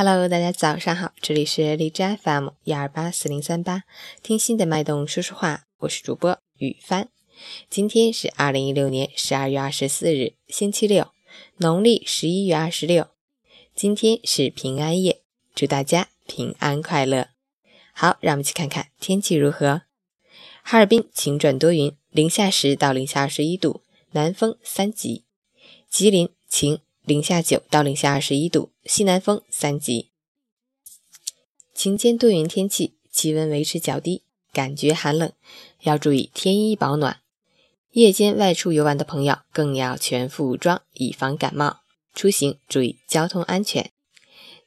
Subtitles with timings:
[0.00, 3.82] Hello，大家早上好，这里是荔枝 FM 一二八四零三八，
[4.22, 7.08] 听心的脉动说说话，我是主播雨帆。
[7.68, 11.08] 今天是二零一六年十二月二十四日，星期六，
[11.56, 13.08] 农历十一月二十六。
[13.74, 15.20] 今天是平安夜，
[15.52, 17.30] 祝大家平安快乐。
[17.92, 19.82] 好，让我们去看看天气如何。
[20.62, 25.24] 哈尔滨晴转多云，零下十到零下二十一度，南风三级。
[25.90, 26.78] 吉林晴。
[27.08, 30.10] 零下九到零下二十一度，西南风三级。
[31.74, 35.32] 晴间多云天气，气温维持较低，感觉寒冷，
[35.84, 37.20] 要注意添衣保暖。
[37.92, 41.80] 夜间外出游玩的朋友更要全副武装，以防感冒。
[42.14, 43.90] 出行注意交通安全。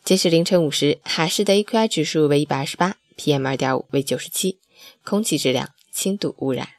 [0.03, 4.57] 截止凌晨五时，海市的 AQI 指数为一百二十八，PM 二点五为九十七，
[5.03, 6.69] 空气质量轻度污染。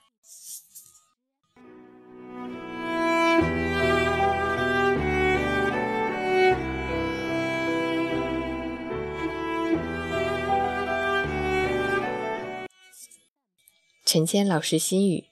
[14.13, 15.25] 陈谦老师心语：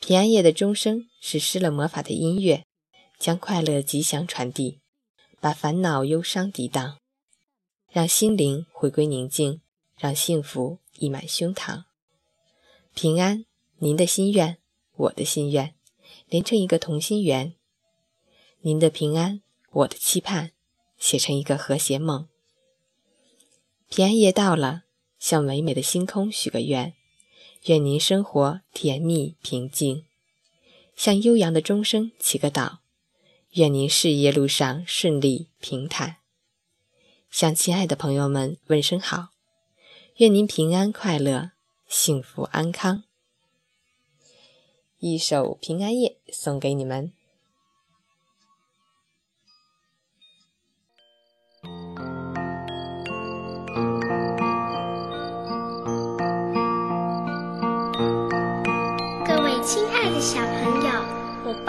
[0.00, 2.64] 平安夜的钟声是施了魔法的音乐，
[3.18, 4.80] 将快乐吉祥传递，
[5.42, 6.96] 把烦恼忧伤抵挡，
[7.90, 9.60] 让心灵回归宁静，
[9.98, 11.84] 让幸福溢满胸膛。
[12.94, 13.44] 平安，
[13.76, 14.56] 您的心愿，
[14.96, 15.74] 我的心愿，
[16.28, 17.52] 连成一个同心圆。
[18.62, 20.52] 您的平安，我的期盼，
[20.96, 22.26] 写成一个和谐梦。
[23.90, 24.84] 平安夜到了，
[25.18, 26.94] 向唯美的星空许个愿。
[27.66, 30.04] 愿您生活甜蜜平静，
[30.96, 32.78] 向悠扬的钟声祈个祷。
[33.52, 36.16] 愿您事业路上顺利平坦，
[37.30, 39.28] 向亲爱的朋友们问声好。
[40.16, 41.52] 愿您平安快乐，
[41.86, 43.04] 幸福安康。
[44.98, 47.12] 一首《平安夜》送给你们。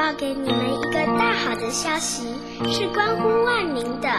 [0.04, 2.28] 报给你们一个大好的消息，
[2.70, 4.10] 是关乎万民的。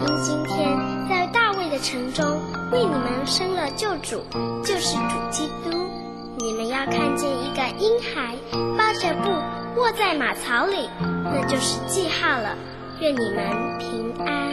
[0.00, 0.74] 因今天
[1.10, 2.40] 在大卫的城中
[2.72, 4.22] 为你们生了救主，
[4.64, 5.90] 就是主基督。
[6.38, 8.34] 你们要看见一个婴孩
[8.78, 9.30] 抱着布
[9.78, 12.56] 卧在马槽里，那就是记号了。
[13.00, 14.45] 愿你们平安。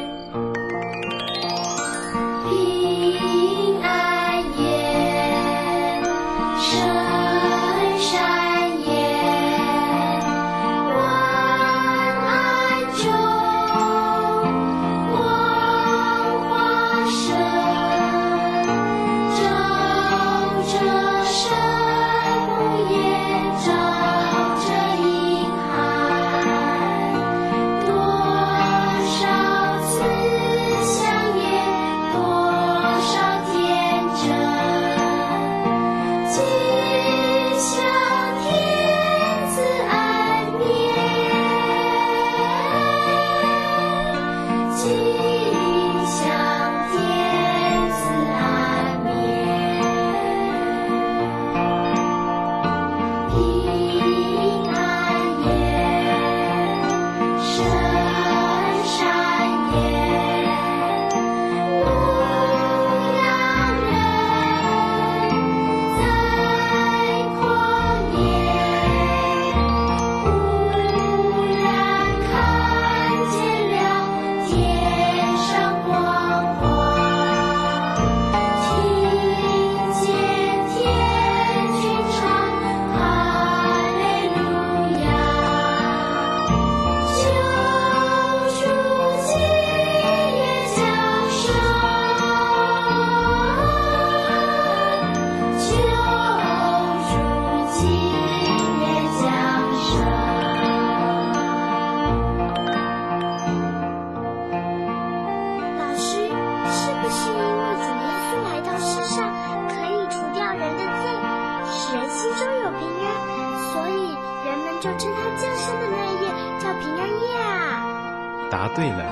[118.64, 119.04] 答对了，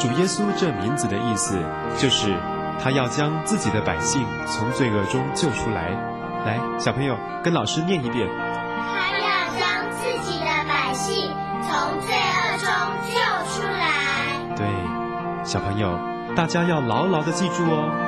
[0.00, 1.58] 主耶稣这名字的意思
[1.98, 2.34] 就是
[2.82, 5.90] 他要将自己的百姓从罪恶中救出来。
[6.46, 9.28] 来，小朋友跟老师念一遍：他要
[9.60, 12.70] 将自己的百姓从罪恶中
[13.12, 13.20] 救
[13.52, 14.56] 出来。
[14.56, 14.66] 对，
[15.44, 15.98] 小朋友，
[16.34, 18.05] 大家要牢牢的记住哦。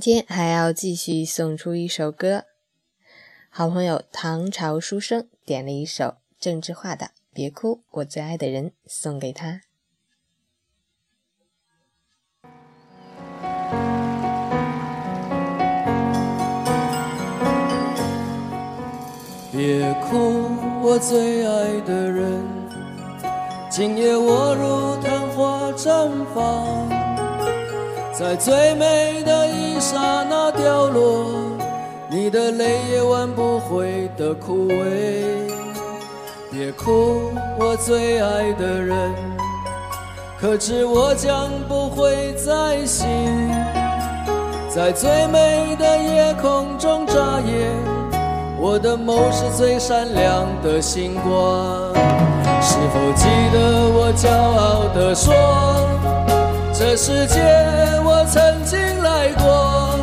[0.00, 2.44] 今天还要继续送出一首歌，
[3.50, 9.60] 好朋友唐朝书生点了一首郑智化的《别哭，我最爱的人》，送给他。
[19.52, 20.48] 别哭，
[20.82, 22.42] 我最爱的人，
[23.70, 26.88] 今夜我如昙花绽放，
[28.20, 31.24] 在最美的一刹那凋落，
[32.10, 35.24] 你的泪也挽不回的枯萎。
[36.52, 39.14] 别哭，我最爱的人，
[40.38, 43.08] 可知我将不会再醒，
[44.68, 47.74] 在最美的夜空中眨眼。
[48.60, 51.94] 我的眸是最闪亮的星光，
[52.60, 55.32] 是否记得我骄傲地说，
[56.80, 57.38] 这世界
[58.02, 59.98] 我曾经来过？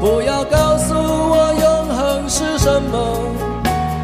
[0.00, 3.20] 不要告诉我永恒是什么，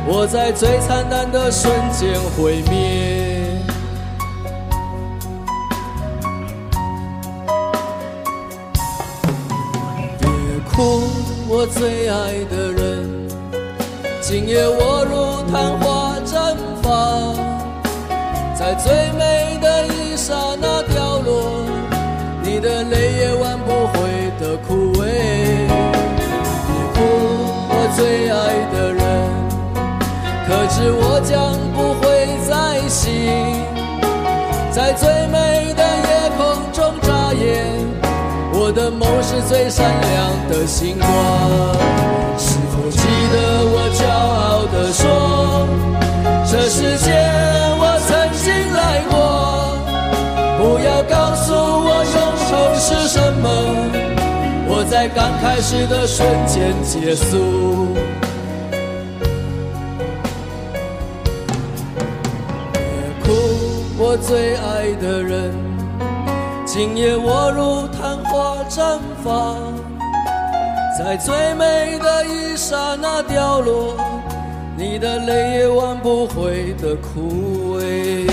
[0.06, 3.58] 我在最灿烂的瞬间毁灭。
[10.20, 10.28] 别
[10.70, 11.00] 哭，
[11.48, 13.08] 我最爱的人。
[14.20, 17.27] 今夜我如昙花绽放，
[36.78, 37.74] 中眨眼，
[38.52, 41.08] 我的梦是最闪亮的星光。
[42.38, 43.00] 是否记
[43.32, 43.36] 得
[43.66, 45.02] 我骄傲地说，
[46.46, 47.10] 这世界
[47.80, 48.46] 我曾经
[48.78, 49.12] 来过。
[50.56, 52.16] 不要告诉我永
[52.46, 52.48] 恒
[52.78, 53.44] 是什么，
[54.68, 57.96] 我在刚开始的瞬间结束。
[62.72, 62.80] 别
[63.24, 63.26] 哭，
[63.98, 65.52] 我最爱的人，
[66.78, 69.56] 今夜我如昙花绽放。
[70.96, 73.96] 在最美的一刹那凋落，
[74.76, 78.30] 你的泪也挽不回的枯萎。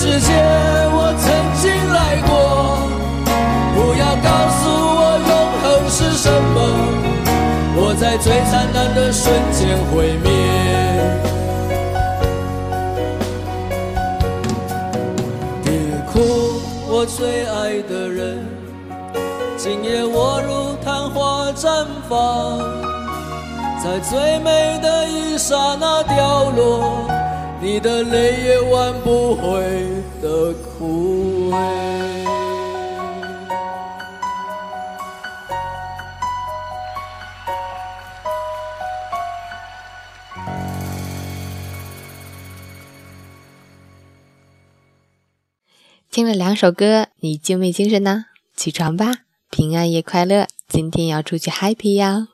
[0.00, 0.32] 世界
[0.92, 1.26] 我曾
[1.60, 2.30] 经来过，
[3.74, 6.56] 不要告诉我永恒是什么，
[7.74, 10.30] 我在最灿烂的瞬间毁灭。
[15.64, 15.66] 别
[16.12, 18.46] 哭，我最爱的人，
[19.56, 22.60] 今夜我如昙花绽放，
[23.82, 27.17] 在最美的一刹那凋落。
[27.60, 29.42] 你的泪也挽不回
[30.22, 31.58] 的枯萎。
[46.10, 48.26] 听了两首歌，你精没精神呢？
[48.54, 49.06] 起床吧，
[49.50, 50.46] 平安夜快乐！
[50.68, 52.28] 今天要出去 happy 呀！